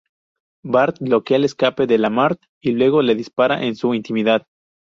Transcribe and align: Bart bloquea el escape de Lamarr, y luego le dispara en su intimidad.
Bart 0.63 0.97
bloquea 0.99 1.37
el 1.37 1.43
escape 1.43 1.85
de 1.85 1.99
Lamarr, 1.99 2.39
y 2.59 2.71
luego 2.71 3.03
le 3.03 3.13
dispara 3.13 3.61
en 3.63 3.75
su 3.75 3.93
intimidad. 3.93 4.47